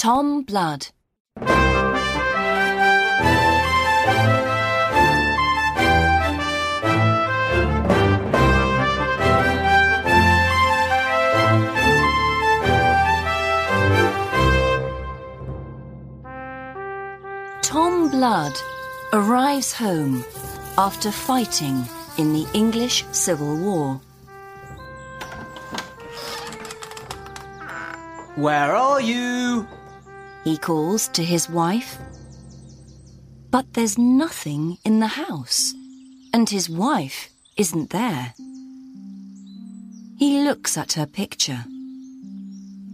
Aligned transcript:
Tom 0.00 0.44
Blood. 0.44 0.86
Tom 17.60 18.08
Blood 18.08 18.54
arrives 19.12 19.74
home 19.74 20.24
after 20.78 21.12
fighting 21.12 21.84
in 22.16 22.32
the 22.32 22.46
English 22.54 23.04
Civil 23.12 23.54
War. 23.58 24.00
Where 28.36 28.74
are 28.74 29.02
you? 29.02 29.68
He 30.44 30.56
calls 30.56 31.08
to 31.08 31.22
his 31.22 31.48
wife. 31.48 31.98
But 33.50 33.74
there's 33.74 33.98
nothing 33.98 34.78
in 34.84 35.00
the 35.00 35.06
house, 35.06 35.74
and 36.32 36.48
his 36.48 36.70
wife 36.70 37.30
isn't 37.56 37.90
there. 37.90 38.34
He 40.18 40.42
looks 40.44 40.78
at 40.78 40.92
her 40.94 41.06
picture. 41.06 41.64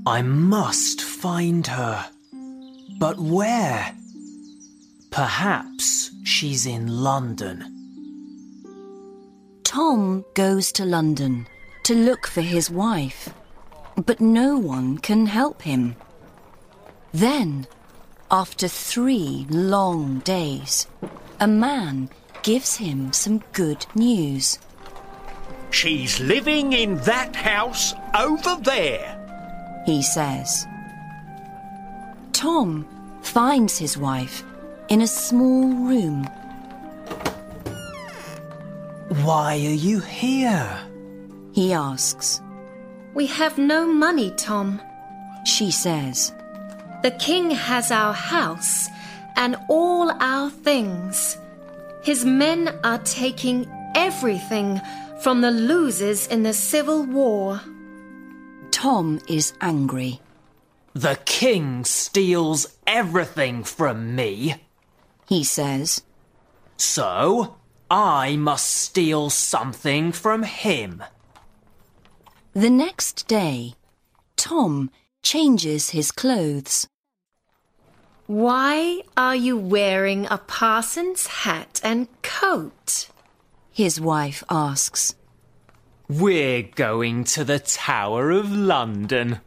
I 0.07 0.23
must 0.23 1.03
find 1.03 1.67
her. 1.67 2.07
But 2.99 3.19
where? 3.19 3.95
Perhaps 5.11 6.13
she's 6.25 6.67
in 6.67 6.87
London. 6.89 7.73
Tom 9.65 10.25
goes 10.35 10.73
to 10.73 10.85
London 10.85 11.47
to 11.83 11.95
look 11.95 12.27
for 12.27 12.41
his 12.41 12.71
wife, 12.71 13.29
but 13.97 14.21
no 14.21 14.57
one 14.57 14.99
can 14.99 15.27
help 15.27 15.63
him. 15.63 15.97
Then, 17.17 17.67
after 18.31 18.69
three 18.69 19.47
long 19.49 20.19
days, 20.19 20.87
a 21.41 21.49
man 21.49 22.11
gives 22.43 22.77
him 22.77 23.11
some 23.15 23.43
good 23.55 23.87
news. 23.95 24.59
She's 25.71 26.21
living 26.21 26.75
in 26.75 26.99
that 27.09 27.35
house 27.35 27.95
over 28.15 28.57
there. 28.63 29.17
He 29.87 30.03
says. 30.03 30.67
Tom 32.33 32.87
finds 33.23 33.79
his 33.79 33.97
wife 33.97 34.45
in 34.91 35.01
a 35.01 35.07
small 35.07 35.73
room. 35.73 36.25
Why 39.25 39.55
are 39.55 39.81
you 39.89 40.01
here? 40.01 40.87
He 41.53 41.73
asks. 41.73 42.43
We 43.15 43.25
have 43.29 43.57
no 43.57 43.87
money, 43.87 44.33
Tom. 44.37 44.83
She 45.47 45.71
says. 45.71 46.35
The 47.03 47.11
king 47.19 47.51
has 47.51 47.91
our 47.91 48.13
house 48.13 48.89
and 49.37 49.57
all 49.69 50.11
our 50.11 50.51
things. 50.51 51.39
His 52.03 52.25
men 52.25 52.79
are 52.85 52.99
taking 52.99 53.69
everything 53.95 54.81
from 55.21 55.41
the 55.41 55.51
losers 55.51 56.27
in 56.27 56.43
the 56.43 56.53
Civil 56.53 57.05
War. 57.05 57.61
Tom 58.71 59.21
is 59.29 59.53
angry. 59.61 60.21
The 60.95 61.19
king 61.25 61.85
steals 61.85 62.67
everything 62.87 63.65
from 63.65 64.15
me. 64.15 64.57
He 65.29 65.45
says. 65.45 66.03
So, 66.77 67.57
I 67.91 68.37
must 68.37 68.67
steal 68.67 69.31
something 69.31 70.13
from 70.13 70.43
him. 70.43 71.03
The 72.53 72.71
next 72.71 73.29
day, 73.29 73.75
Tom 74.37 74.91
changes 75.27 75.91
his 75.91 76.13
clothes. 76.13 76.87
Why 78.29 79.01
are 79.17 79.35
you 79.35 79.57
wearing 79.57 80.25
a 80.27 80.39
parson's 80.39 81.27
hat 81.43 81.81
and 81.83 82.07
coat? 82.23 83.09
His 83.73 84.01
wife 84.01 84.45
asks. 84.49 85.17
We're 86.09 86.63
going 86.63 87.25
to 87.35 87.43
the 87.43 87.59
Tower 87.59 88.31
of 88.31 88.53
London. 88.53 89.41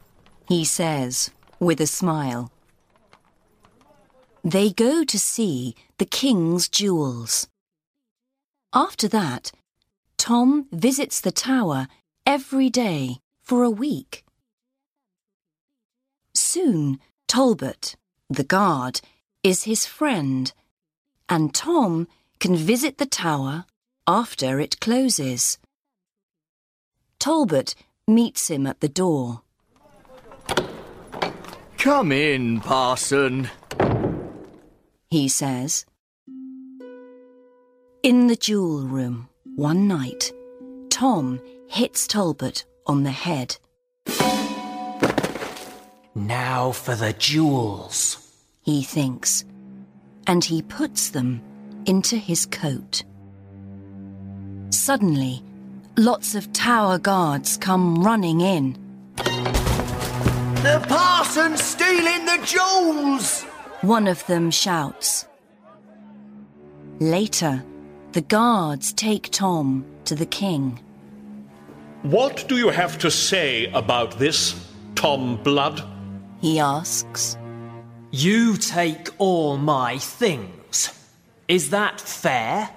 He 0.50 0.66
says 0.66 1.32
with 1.62 1.80
a 1.80 1.88
smile. 1.88 2.52
They 4.44 4.72
go 4.72 5.06
to 5.06 5.18
see 5.18 5.76
the 5.98 6.12
king's 6.22 6.68
jewels. 6.68 7.48
After 8.74 9.08
that, 9.08 9.54
Tom 10.18 10.68
visits 10.74 11.22
the 11.22 11.32
tower 11.32 11.88
every 12.26 12.70
day 12.70 13.20
for 13.42 13.64
a 13.64 13.78
week. 13.88 14.26
Soon, 16.52 17.00
Talbot, 17.28 17.96
the 18.28 18.44
guard, 18.44 19.02
is 19.44 19.66
his 19.66 19.86
friend, 19.86 20.52
and 21.30 21.54
Tom 21.54 22.08
can 22.40 22.56
visit 22.56 22.98
the 22.98 23.06
tower 23.06 23.66
after 24.08 24.60
it 24.60 24.80
closes. 24.80 25.60
Talbot 27.20 27.76
meets 28.08 28.50
him 28.50 28.66
at 28.66 28.80
the 28.80 28.90
door. 28.90 29.44
Come 31.78 32.12
in, 32.12 32.62
parson, 32.62 33.52
he 35.12 35.28
says. 35.28 35.86
In 38.02 38.26
the 38.26 38.36
jewel 38.36 38.88
room, 38.88 39.30
one 39.56 39.88
night, 39.88 40.34
Tom 40.90 41.42
hits 41.68 42.08
Talbot 42.08 42.66
on 42.88 43.04
the 43.04 43.12
head. 43.12 43.60
Now 46.20 46.74
for 46.74 46.96
the 46.96 47.14
jewels, 47.14 48.18
he 48.62 48.84
thinks, 48.84 49.46
and 50.28 50.44
he 50.44 50.62
puts 50.62 51.12
them 51.12 51.42
into 51.86 52.18
his 52.18 52.46
coat. 52.46 53.04
Suddenly, 54.70 55.42
lots 55.98 56.36
of 56.36 56.52
tower 56.52 57.00
guards 57.00 57.56
come 57.56 58.04
running 58.04 58.42
in. 58.42 58.78
The 59.16 60.86
parson's 60.90 61.64
stealing 61.64 62.26
the 62.26 62.42
jewels! 62.46 63.44
One 63.80 64.06
of 64.06 64.26
them 64.28 64.52
shouts. 64.52 65.26
Later, 67.00 67.64
the 68.12 68.22
guards 68.22 68.92
take 68.92 69.30
Tom 69.32 69.86
to 70.04 70.16
the 70.16 70.26
king. 70.26 70.82
What 72.02 72.46
do 72.50 72.58
you 72.58 72.72
have 72.72 72.98
to 73.00 73.10
say 73.10 73.72
about 73.72 74.20
this, 74.20 74.54
Tom 74.96 75.42
Blood? 75.44 75.82
He 76.42 76.60
asks. 76.60 77.38
You 78.12 78.58
take 78.58 79.10
all 79.18 79.58
my 79.58 79.98
things. 79.98 80.90
Is 81.48 81.70
that 81.70 82.00
fair? 82.00 82.70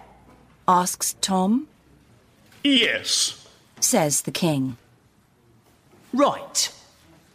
asks 0.68 1.16
Tom. 1.20 1.68
Yes, 2.64 3.48
says 3.80 4.22
the 4.22 4.30
king. 4.30 4.76
Right. 6.12 6.72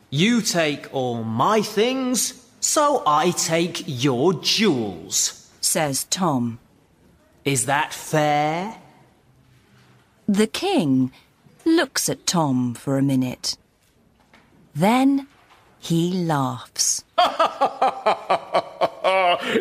You 0.10 0.42
take 0.42 0.94
all 0.94 1.24
my 1.24 1.62
things, 1.62 2.46
so 2.60 3.04
I 3.06 3.32
take 3.32 3.84
your 3.86 4.34
jewels, 4.34 5.52
says 5.60 6.06
Tom. 6.06 6.60
Is 7.44 7.66
that 7.66 7.94
fair? 7.94 8.78
The 10.28 10.48
king 10.48 11.12
looks 11.66 12.10
at 12.10 12.26
Tom 12.26 12.74
for 12.74 12.98
a 12.98 13.02
minute. 13.04 13.58
Then 14.74 15.28
he 15.80 16.12
laughs. 16.26 17.04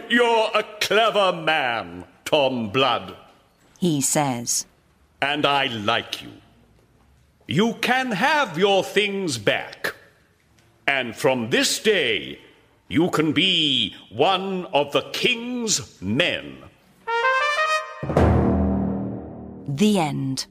You're 0.09 0.51
a 0.55 0.65
clever 0.81 1.33
man, 1.33 2.05
Tom 2.25 2.71
Blood. 2.71 3.17
He 3.79 4.01
says. 4.01 4.67
And 5.21 5.47
I 5.47 5.67
like 5.67 6.23
you. 6.23 6.33
You 7.47 7.75
can 7.75 8.13
have 8.13 8.59
your 8.59 8.83
things 8.83 9.39
back. 9.39 9.95
And 10.87 11.15
from 11.15 11.51
this 11.51 11.79
day, 11.79 12.39
you 12.89 13.11
can 13.11 13.33
be 13.33 13.95
one 14.11 14.67
of 14.67 14.93
the 14.93 15.03
king's 15.13 16.01
men. 16.01 16.59
The 19.69 19.99
end. 19.99 20.47